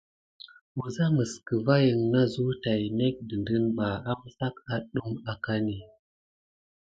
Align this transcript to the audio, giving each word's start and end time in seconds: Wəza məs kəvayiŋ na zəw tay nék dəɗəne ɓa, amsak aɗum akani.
Wəza 0.77 1.05
məs 1.15 1.31
kəvayiŋ 1.47 1.99
na 2.13 2.21
zəw 2.33 2.51
tay 2.63 2.83
nék 2.99 3.15
dəɗəne 3.27 3.69
ɓa, 3.77 3.87
amsak 4.11 4.55
aɗum 4.75 5.11
akani. 5.31 5.77